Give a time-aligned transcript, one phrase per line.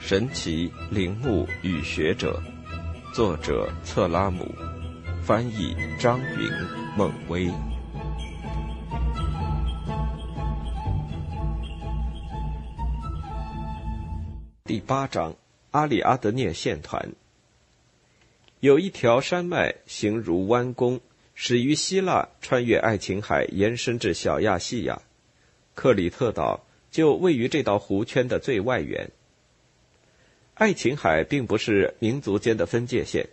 [0.00, 2.38] 神奇陵墓与学者，
[3.14, 4.46] 作者策拉姆，
[5.22, 6.50] 翻译张云、
[6.94, 7.50] 孟威。
[14.64, 15.34] 第八章：
[15.70, 17.08] 阿里阿德涅线团。
[18.62, 21.00] 有一条山脉形如弯弓，
[21.34, 25.02] 始于希腊，穿越爱琴海，延伸至小亚细亚。
[25.74, 29.10] 克里特岛就位于这道弧圈的最外缘。
[30.54, 33.30] 爱琴海并不是民族间的分界线。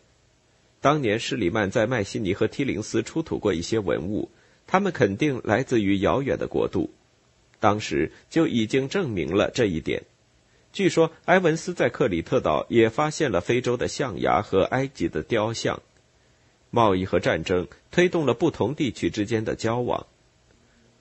[0.82, 4.32] 当年施里曼在麦西尼和梯林斯出土过一些文物，
[4.66, 6.90] 他们肯定来自于遥远的国度。
[7.60, 10.02] 当时就已经证明了这一点。
[10.72, 15.82] 据说埃文斯在克里特岛也发现了非洲的象牙和埃及的雕像。
[16.70, 20.06] 贸易和战争推动了不同地区之间的交往。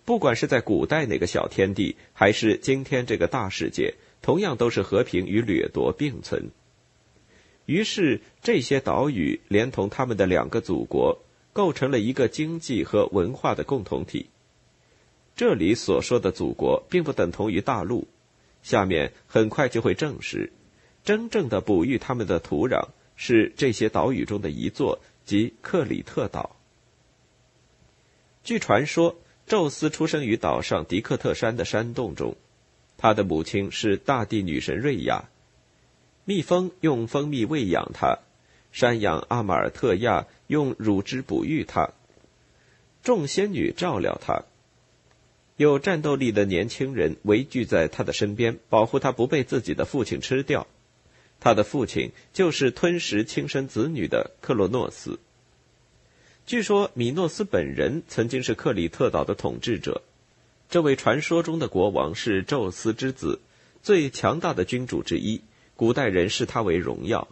[0.05, 3.95] 不管是在古代那个小天地，还是今天这个大世界。
[4.21, 6.51] 同样都是和平与掠夺并存。
[7.67, 11.21] 于是，这些岛屿连同他们的两个祖国，
[11.53, 14.27] 构成了一个经济和文化的共同体。
[15.37, 18.09] 这里所说的祖国，并不等同于大陆。
[18.63, 20.53] 下面很快就会证实，
[21.05, 26.57] 真正的哺育他们的土壤是这些岛屿中的一座，即克里特岛。
[28.45, 32.37] 据传说，宙斯出生于岛上迪克特山的山洞中。
[32.97, 35.29] 他的母亲是大地女神瑞亚，
[36.25, 38.19] 蜜蜂用蜂蜜喂养他，
[38.73, 41.91] 山羊阿马尔特亚用乳汁哺育他，
[43.05, 44.43] 众仙女照料他，
[45.59, 50.69] 有战斗力的年轻人围聚在他的身边，保护他不被自己的父亲吃掉。
[51.41, 55.19] 他的父亲就是吞食亲生子女的克洛诺斯。
[56.47, 60.03] 据说米诺斯本人曾经是克里特岛的统治者。
[60.71, 63.41] 这位传说中的国王是宙斯之子，
[63.83, 65.41] 最强大的君主之一。
[65.75, 67.27] 古代人视他为荣耀。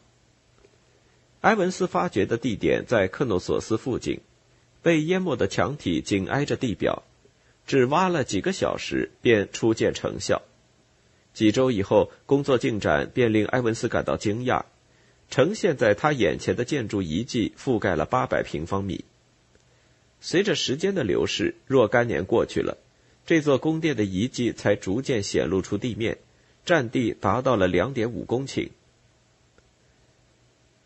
[1.43, 4.19] 埃文斯发掘的地点在克诺索斯附近，
[4.83, 7.05] 被淹没的墙体紧挨着地表，
[7.67, 10.43] 只挖了几个小时便初见成效。
[11.35, 14.65] 几周以后，工作进展便令埃文斯感到惊讶。
[15.29, 19.05] 呈现在他眼前的建筑遗迹覆盖了八百平方米。
[20.21, 22.79] 随着时间的流逝，若干年过去了。
[23.27, 26.19] 这座宫殿的遗迹才逐渐显露出地面，
[26.65, 28.69] 占地达到了两点五公顷。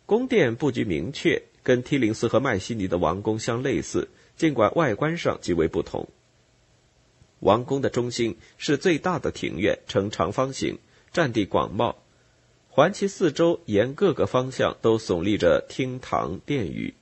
[0.06, 6.08] 宫殿布局明确，跟梯林斯和麦西尼的王宫相类似，尽管外观上极为不同。
[7.40, 10.78] 王宫的中心是最大的庭院，呈长方形，
[11.12, 11.96] 占地广袤，
[12.68, 16.94] 环其四周沿各个方向都耸立着厅堂殿宇，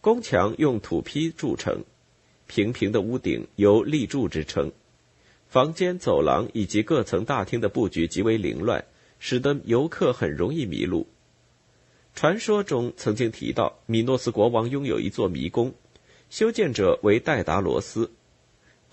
[0.00, 1.84] 宫墙用土坯筑成。
[2.46, 4.70] 平平的屋顶由立柱支撑，
[5.48, 8.84] 房间、走廊以及各层大厅的布局极为凌乱，
[9.18, 11.06] 使得游客很容易迷路。
[12.14, 15.74] 传说中曾经提到，米诺斯国王拥有一座迷宫，
[16.28, 18.12] 修建者为戴达罗斯。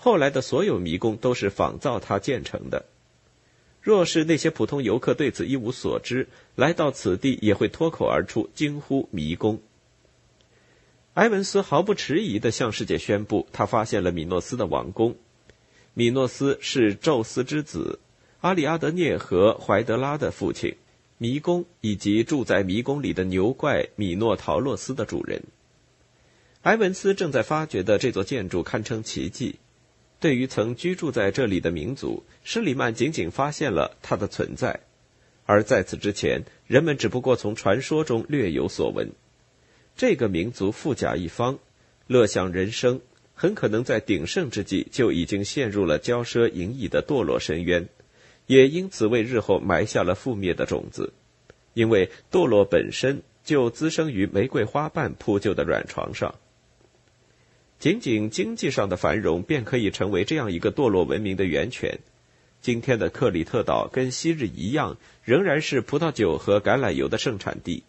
[0.04, 2.88] 后来的所有迷宫都是仿造他建成的。
[3.82, 9.62] 若是那些普通游客对此一无所知，来到此地也会脱口而出惊呼迷宫。
[11.14, 15.16] 埃文斯毫不迟疑地向世界宣布，他发现了米诺斯的王宫。
[15.94, 18.00] 米诺斯是宙斯之子，
[18.40, 20.78] 阿里阿德涅和怀德拉的父亲，
[21.20, 25.44] 迷宫以及住在迷宫里的牛怪米诺陶洛斯的主人。
[26.64, 29.60] 埃文斯正在发掘的这座建筑堪称奇迹。
[30.22, 34.80] 对于曾居住在这里的民族，施里曼仅仅发现了它的存在，
[35.48, 39.12] 而在此之前，人们只不过从传说中略有所闻。
[39.98, 41.58] 这个民族富甲一方，
[42.06, 43.02] 乐享人生，
[43.34, 47.90] 很可能在鼎盛之际就已经陷入了骄奢淫逸的堕落深渊，
[48.46, 51.14] 也因此为日后埋下了覆灭的种子。
[51.74, 56.36] 因为堕落本身就滋生于玫瑰花瓣铺就的软床上。
[57.82, 61.98] 仅仅经济上的繁荣便可以成为这样一个堕落文明的源泉。
[62.62, 67.84] 今天的克里特岛跟昔日一样，仍然是葡萄酒和橄榄油的盛产地。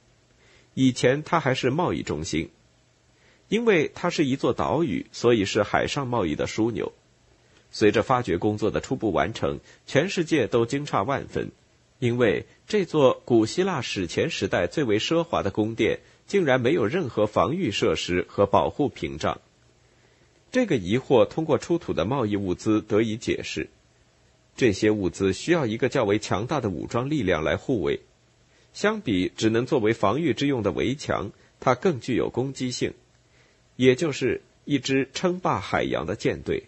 [0.73, 2.49] 以前它还是贸易中心，
[3.49, 6.94] 因为它是一座岛屿，所以是海上贸易的枢纽。
[7.71, 11.50] 随着发掘工作的初步完成，全世界都惊诧万分，
[11.99, 19.39] 因为这座古希腊史前时代最为奢华的宫殿，竟然没有任何防御设施和保护屏障。
[20.53, 23.71] 这个疑惑通过出土的贸易物资得以解释。
[24.55, 28.01] 这些物资需要一个较为强大的武装力量来护卫。
[28.75, 32.93] 相比只能作为防御之用的围墙，它更具有攻击性，
[33.77, 36.65] 也就是一支称霸海洋的舰队。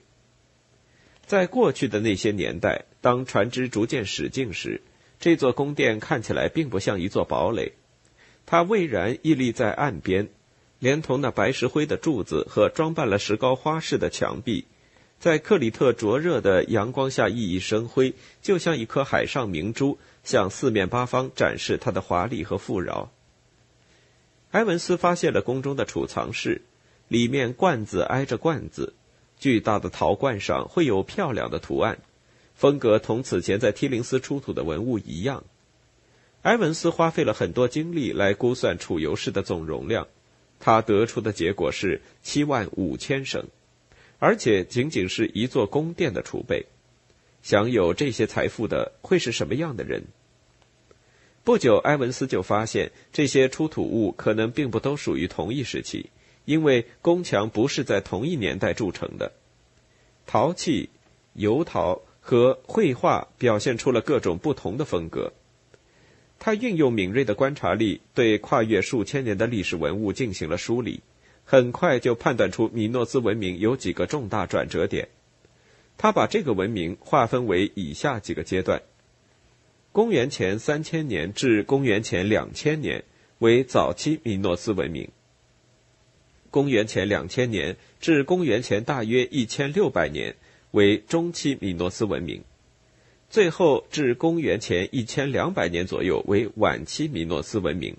[1.26, 4.80] 在过去的那些年代，当船只逐渐驶近时，
[5.18, 7.72] 这座宫殿看起来并不像一座堡垒，
[8.44, 10.28] 它巍然屹立在岸边，
[10.78, 14.66] 连同那白石灰的柱子和装扮了石膏花式的墙壁，
[15.18, 23.10] 在克里特灼热的阳光下熠熠生辉，就像一颗海上明珠，向四面八方展示它的华丽和富饶。
[24.50, 26.62] 埃文斯发现了宫中的储藏室，
[27.08, 28.94] 里面罐子挨着罐子。
[29.36, 31.98] 巨大的陶罐上会有漂亮的图案，
[32.54, 35.44] 风格同此前在提林斯出土的文物一样。
[36.42, 40.06] 埃文斯花费了很多精力来估算储油室的总容量，
[40.64, 43.44] 他得出的结果是七万五千升，
[44.18, 46.64] 而且仅仅是一座宫殿的储备。
[47.42, 50.04] 享有这些财富的会是什么样的人？
[51.42, 56.08] 不久，埃文斯就发现这些出土物可能并不都属于同一时期。
[56.46, 59.32] 因为宫墙不是在同一年代铸成的，
[60.24, 60.88] 陶器、
[61.34, 65.34] 油陶和绘画表现出了各种不同的风格。
[66.44, 71.00] 他运用敏锐的观察力，对跨越数千年的历史文物进行了梳理，
[71.42, 75.08] 很快就判断出米诺斯文明有几个重大转折点。
[75.96, 78.82] 他把这个文明划分为以下几个阶段：
[79.90, 83.04] 公元前三千年至公元前两千年
[83.38, 85.08] 为早期米诺斯文明。
[86.50, 90.36] 公元前两千年至公元前大约一千六百年
[90.72, 92.44] 为中期米诺斯文明，
[93.34, 97.96] 最后至公元前一千两百年左右为晚期米诺斯文明。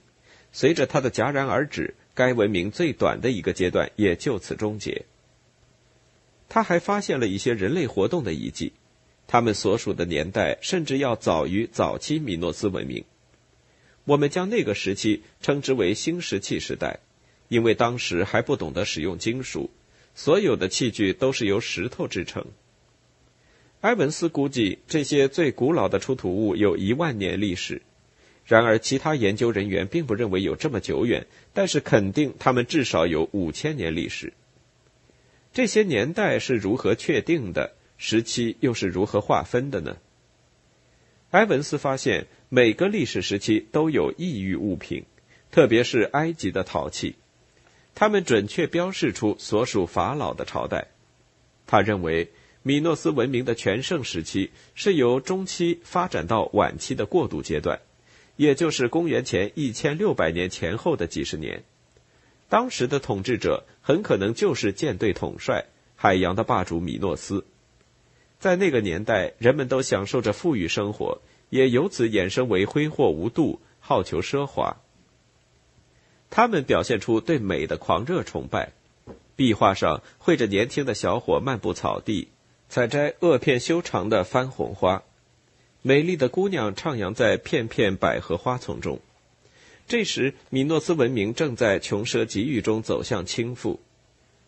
[0.53, 5.03] 随着它的戛然而止，该文明最短的一个阶段也就此终结。
[6.47, 8.71] 他还发现了一些人类活动的遗迹，
[9.27, 13.03] 他们所属的年代甚至要早于早期米诺斯文明。
[14.05, 17.01] 我们将那个时期称之为新石器时代。
[17.49, 19.69] 因为当时还不懂得使用金属，
[20.15, 22.45] 所有的器具都是由石头制成。
[23.85, 27.83] 埃文斯估计这些最古老的出土物有一万年历史，
[28.43, 34.33] 然而其他研究人员并不认为有这么久远，但是肯定他们至少有五千年历史。
[35.53, 37.75] 这些年代是如何确定的？
[37.99, 39.97] 时期又是如何划分的呢？
[41.29, 45.05] 埃文斯发现每个历史时期都有异域物品，
[45.51, 47.13] 特别是埃及的陶器。
[47.93, 50.87] 他们准确标示出所属法老的朝代。
[51.67, 52.31] 他认为，
[52.67, 57.79] 米诺斯文明的全盛时期是由中期发展到晚期的过渡阶段，
[58.37, 61.63] 也就是公元前一千六百年前后的几十年。
[62.49, 65.65] 当时的统治者很可能就是舰队统帅、
[65.95, 67.45] 海洋的霸主米诺斯。
[68.39, 71.21] 在那个年代，人们都享受着富裕生活，
[71.51, 74.77] 也由此衍生为挥霍无度、好求奢华。
[76.31, 78.73] 他们表现出对美的狂热崇拜，
[79.35, 82.29] 壁画上绘着年轻的小伙漫步草地，
[82.69, 85.03] 采摘萼片修长的番红花，
[85.81, 88.99] 美丽的姑娘徜徉在片片百合花丛中。
[89.87, 93.77] 这时，米诺斯文明正在穷奢极欲中走向倾覆。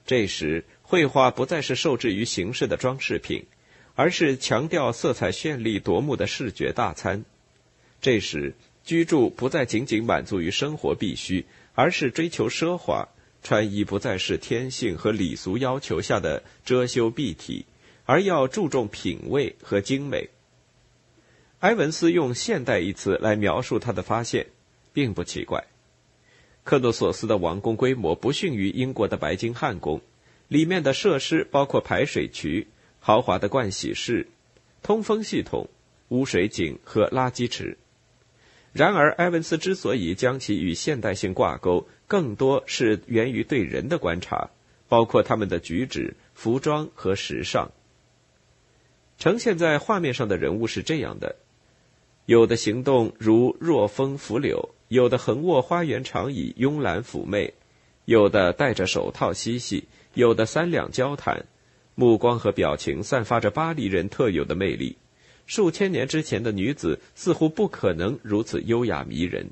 [0.05, 3.45] 这时，绘画不再是受制于形式的装饰品，
[3.95, 7.23] 而是强调色彩绚丽夺目的视觉大餐。
[8.01, 11.45] 这时，居住不再仅仅满足于生活必须。
[11.79, 13.07] 而是追求奢华，
[13.43, 17.67] 穿衣不再是天性和礼俗要求下的遮羞蔽体，
[18.07, 20.29] 而要注重品味和精美。
[21.59, 24.47] 埃文斯用“现代”一词来描述他的发现，
[24.93, 25.65] 并不奇怪。
[26.63, 30.01] 克诺索斯的王宫规模不逊于英国的白金汉宫，
[30.47, 32.67] 里面的设施包括排水渠、
[33.01, 34.29] 豪华的盥洗室、
[34.81, 35.69] 通风系统、
[36.07, 37.77] 污水井和垃圾池。
[38.71, 44.49] 然而，埃文斯之所以将其与现代性挂钩，更多是源于对人的观察，
[44.87, 47.71] 包括他们的举止、服装和时尚。
[49.17, 51.36] 呈现在画面上的人物是这样的：
[52.25, 57.53] 有的行动如若风拂柳，有的横卧花园长椅慵懒妩媚，
[58.05, 61.45] 有的戴着手套嬉戏，有的三两交谈，
[61.95, 64.97] 目光和表情散发着巴黎人特有的魅力。
[65.45, 69.50] 数千年之前的女子似乎不可能如此优雅迷人。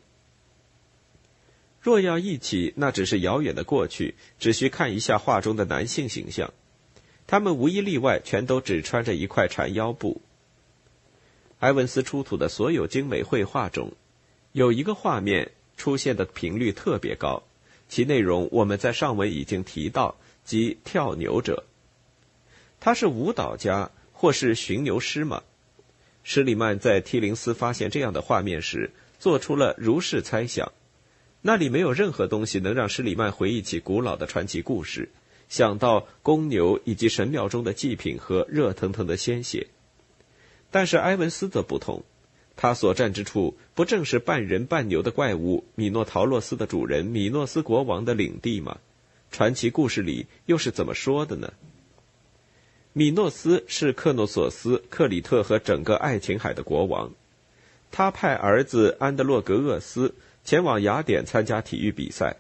[1.82, 6.54] 若要忆起那只是遥远的过去，只需看一下画中的男性形象，
[7.28, 10.22] 他们无一例外全都只穿着一块缠腰布。
[11.60, 13.94] 埃文斯出土的所有精美绘画中，
[14.52, 17.44] 有一个画面出现的频率特别高，
[17.90, 21.66] 其内容我们在上文已经提到，即跳牛者。
[22.80, 25.42] 他是舞蹈家或是巡牛师吗？
[26.24, 30.72] 施里曼在提林斯发现这样的画面时，做出了如是猜想：
[31.42, 35.10] 那里没有任何东西能让施里曼回忆起古老的传奇故事，
[35.50, 39.68] 想到公牛以及神庙中的祭品和热腾腾的鲜血。
[40.72, 42.04] 但是埃文斯则不同，
[42.56, 48.78] 他所站之处不正是半人半牛的怪物米诺陶洛斯的主人米诺斯国王的领地吗？
[49.32, 51.54] 传奇故事里又是怎么说的呢？
[52.94, 57.12] 米诺斯是克诺索斯、克里特和整个爱琴海的国王，
[57.92, 62.38] 他派儿子安德洛格厄斯前往雅典参加体育比赛。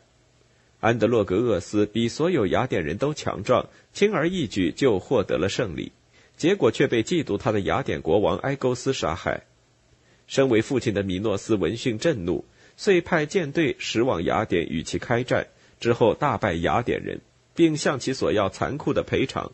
[0.86, 5.92] 安德洛格厄斯比所有雅典人都强壮，轻而易举就获得了胜利，
[6.38, 9.46] 结果却被嫉妒他的雅典国王埃勾斯杀害。
[10.28, 12.46] 身为父亲的米诺斯闻讯震怒，
[12.78, 15.48] 遂派舰队驶往雅典与其开战。
[15.80, 17.20] 之后大败雅典人，
[17.56, 19.54] 并向其索要残酷的赔偿。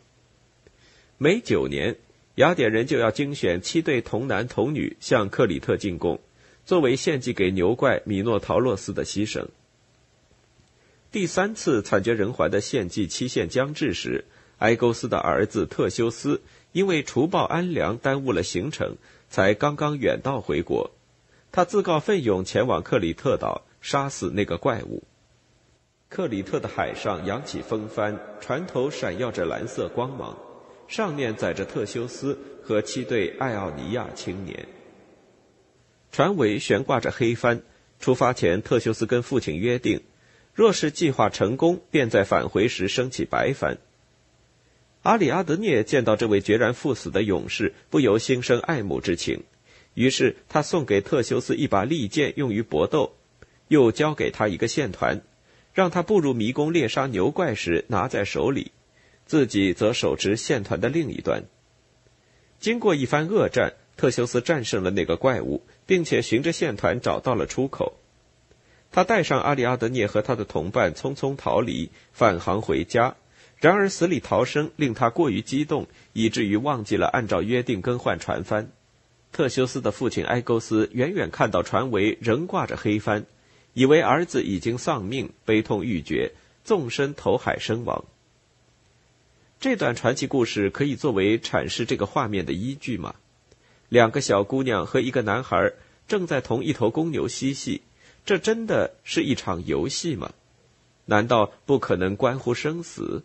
[1.17, 1.95] 每九年，
[2.35, 6.19] 雅典人就要精选七对童男童女向克里特进贡，
[6.65, 9.47] 作为献祭给牛怪米诺陶洛斯的牺牲。
[11.11, 14.23] 第三次惨绝人寰的献祭期限将至时，
[14.59, 16.41] 埃勾斯的儿子特修斯
[16.71, 18.95] 因为除暴安良耽误了行程，
[19.29, 20.91] 才刚刚远道回国。
[21.51, 25.03] 他自告奋勇前往克里特岛，杀死那个怪物。
[26.07, 30.37] 克里特的海上扬起风帆，船头闪耀着蓝色光芒，
[30.87, 34.65] 上面载着特修斯和七对爱奥尼亚青年。
[36.13, 37.61] 船尾悬挂着黑帆。
[37.99, 40.01] 出发前，特修斯跟父亲约定，
[40.53, 43.77] 若是计划成功，便在返回时升起白帆。
[45.03, 49.43] 阿里阿德涅见到这位决然赴死的勇士，不由心生爱慕之情，
[49.93, 53.15] 于是他送给特修斯一把利剑，用于搏斗，
[53.69, 55.21] 又交给他一个线团。
[55.73, 58.73] 让他步入迷宫猎杀牛怪时拿在手里，
[59.25, 61.45] 自己则手持线团的另一端。
[62.59, 67.93] 经过一番恶战，特修斯战胜了那个怪物，并且循着线团找到了出口。
[68.91, 73.15] 他带上阿里阿德涅和他的同伴匆匆逃离，返航回家。
[73.57, 78.71] 然而死里逃生令他过于激动，以至于忘记了按照约定更换船帆。
[79.31, 83.25] 特修斯的父亲埃勾斯远远看到船尾仍挂着黑帆。
[83.73, 86.33] 以为儿子已经丧命，悲痛欲绝，
[86.65, 88.03] 纵身投海身亡。
[89.61, 93.15] 这段传奇故事可以作为阐释这个画面的依据吗？
[93.87, 95.71] 两个小姑娘和一个男孩
[96.07, 97.81] 正在同一头公牛嬉戏，
[98.25, 100.31] 这真的是一场游戏吗？
[101.05, 103.23] 难道不可能关乎生死？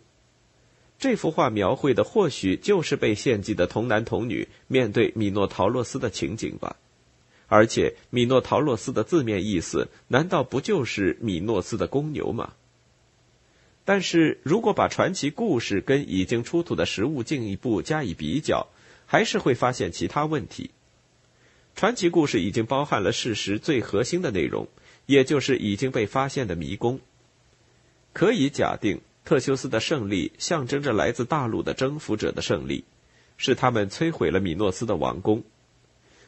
[0.99, 6.75] 这幅画描绘的或许就是被献祭的童男童女面对米诺陶洛斯的情景吧。
[7.45, 12.53] 而且，米诺陶洛斯的字面意思难道不就是米诺斯的公牛吗？
[13.85, 18.67] 但是如果把传奇故事跟已经出土的实物进一步加以比较，
[19.05, 20.71] 还是会发现其他问题。
[21.75, 24.67] 传奇故事已经包含了事实最核心的内容，
[25.07, 26.99] 也就是已经被发现的迷宫。
[28.13, 32.83] 可以假定，特修斯的胜利象征着来自大陆的征服者的胜利，
[33.37, 35.43] 是他们摧毁了米诺斯的王宫。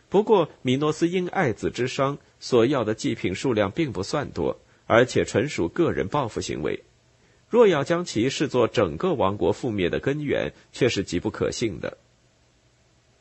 [0.09, 6.83] 不过，米诺斯因爱子之伤，所要的祭品数量并不算多，而且纯属个人报复行为。
[7.48, 11.98] 若要将其视作整个王国覆灭的根源，却是极不可信的。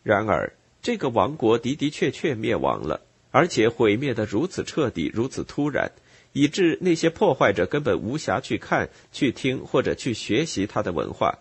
[0.03, 3.01] 然而，这个王国的的确确灭亡了，
[3.39, 5.93] 而且毁灭的如此彻底、如此突然，
[6.33, 11.39] 以致那些破坏者根本无暇去看、去听或者去学习他的文化。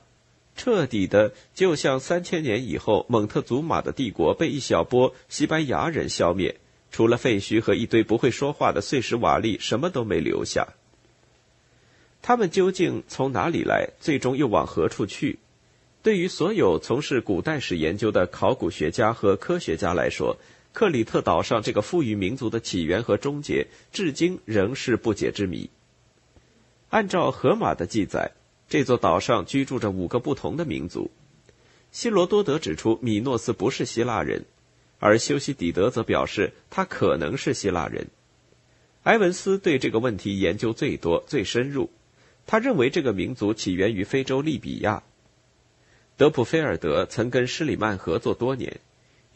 [0.55, 6.57] 彻底的，就像三千年以后蒙特祖马的帝国被一小波西班牙人消灭，
[6.91, 10.67] 除了废墟和一堆不会说话的碎石瓦砾，什么都没留下。
[12.21, 13.89] 他们究竟从哪里来？
[13.99, 15.39] 最终又往何处去？
[16.03, 20.37] 对于所有从事古代史研究的考古学家和科学家来说，
[20.77, 25.71] 克里特岛上这个富裕民族的起源和终结，至今仍是不解之谜。
[26.89, 28.33] 按照荷马的记载。
[28.69, 31.09] 这座岛上居住着五个不同的民族。
[31.91, 34.45] 希罗多德指出，米诺斯不是希腊人，
[34.99, 38.09] 而修昔底德则表示他可能是希腊人。
[39.01, 41.89] 埃文斯对这个问题研究最多、最深入。
[42.45, 45.01] 他认为这个民族起源于非洲利比亚。
[46.17, 48.79] 德普菲尔德曾跟施里曼合作多年。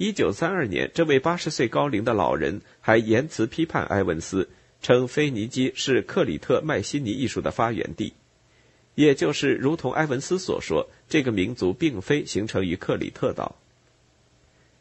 [0.02, 4.50] 一九三二年，这位八十岁高龄的老人还言辞批判埃文斯，
[4.82, 8.14] 称腓尼基是克里特迈锡尼艺术的发源地。
[8.96, 13.58] 也就是，如同埃文斯所说，这个民族并非形成于克里特岛。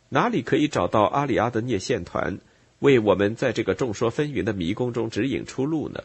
[0.09, 2.39] 哪里可以找到阿里阿德涅线团，
[2.79, 6.03] 为我们在这个众说纷纭的迷宫中指引出路呢？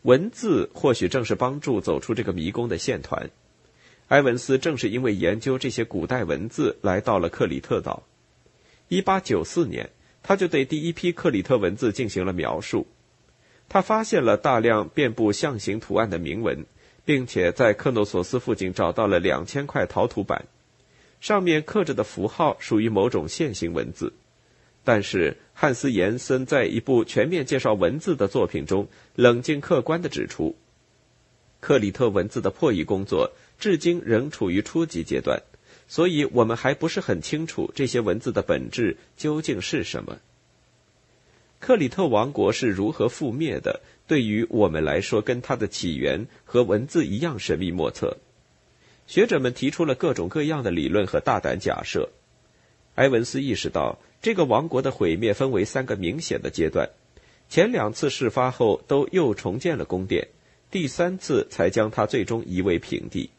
[0.00, 3.28] 文字或许正是帮助走出这个迷宫的线团。
[4.10, 8.02] 埃文斯正是因为研究这些古代文字，来到了克里特岛。
[8.88, 9.90] 一八九四年，
[10.20, 12.88] 他就对第一批克里特文字进行了描述。
[13.68, 16.66] 他发现了大量遍布象形图案的铭文，
[17.04, 20.46] 并且在克诺索斯附近找到了两千块陶土板，
[21.20, 24.12] 上面刻着的符号属于某种线形文字。
[24.82, 30.56] 但是汉斯·延森在一部全面介绍文字的作品中，冷静客观地指出，
[31.60, 35.42] 克里特文字的破译工作至今仍处于初级阶段，
[35.86, 40.18] 所以我们还不是很清楚这些文字的本质究竟是什么。
[41.60, 43.82] 克里特王国是如何覆灭的？
[44.06, 48.16] 对于我们来说，跟它的起源和文字一样神秘莫测。
[49.06, 52.08] 学者们提出了各种各样的理论和大胆假设。
[52.94, 56.88] 埃文斯意识到，这个王国的毁灭分为三个明显的阶段：
[57.48, 60.28] 前两次事发后都又重建了宫殿，
[60.70, 63.30] 第三次才将它最终夷为平地。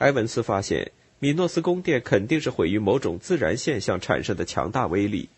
[0.00, 5.28] 埃文斯发现，米诺斯宫殿肯定是毁于某种自然现象产生的强大威力。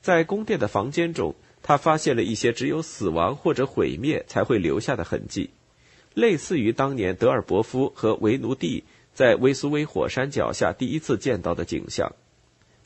[0.00, 5.50] 在宫殿的房间中，他发现了一些只有死亡或者毁灭才会留下的痕迹，
[6.14, 12.10] 类似于当年德尔伯夫和维奴蒂在威苏威火山脚下第一次见到的景象，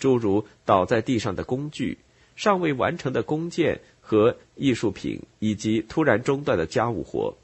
[0.01, 1.99] 诸如倒在地上的工具、
[2.35, 7.37] 尚未完成的弓箭和艺术品，以及突然中断的家务活。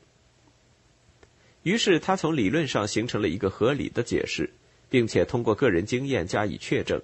[1.65, 4.51] 于是，他从理论上形成了一个合理的解释，
[4.91, 7.01] 并且通过个人经验加以确证。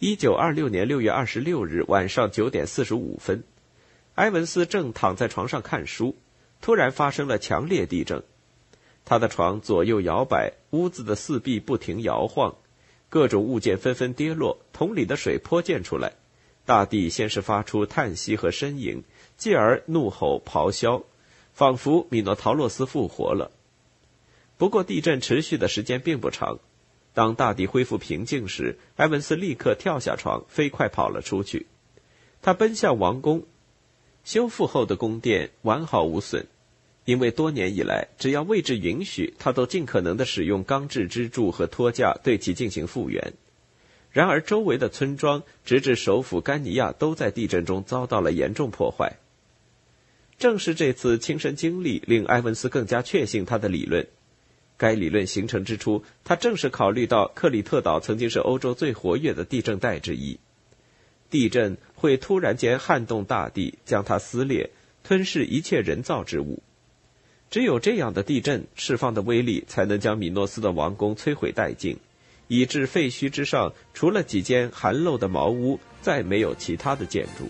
[0.00, 3.44] 一九二六年六月二十六日晚上九点四十五分，
[4.16, 6.16] 埃文斯正躺在床上看书，
[6.60, 8.24] 突然发生了强烈地震。
[9.04, 12.56] 他的床左右摇摆，屋子的四壁不停摇晃，
[13.08, 16.14] 各种物件纷纷跌落，桶里的水泼溅出来。
[16.64, 19.04] 大地先是发出叹息和呻吟，
[19.36, 21.04] 继而怒吼咆哮，
[21.54, 23.50] 仿佛米诺陶洛斯复活了。
[24.58, 26.58] 不过，地震持续的时间并不长。
[27.12, 31.66] 当大地恢复平静时，埃文斯立刻跳下床，飞快跑了出去。
[32.42, 33.44] 他奔向王宫，
[34.24, 36.46] 修复后的宫殿完好无损，
[37.04, 43.32] 因为多年以来，只要位置允许，他都尽可能的使用钢制支柱和托架对其进行复原。
[44.10, 49.16] 然而，周围的村庄直至首府甘尼亚都在地震中遭到了严重破坏。
[50.44, 54.06] 正是这次亲身经历，令埃文斯更加确信他的理论。
[54.76, 60.38] 该理论形成之初，他正是考虑到克里特岛曾经是欧洲最活跃的地震带之一。
[61.30, 64.68] 地震会突然间撼动大地，将它撕裂，
[65.02, 66.62] 吞噬一切人造之物。
[67.48, 71.96] 只有这样的地震释放的威力，才能将米诺斯的王宫摧毁殆尽，
[72.48, 77.48] 以致废墟之上除了几间寒陋的茅屋，再没有其他的建筑。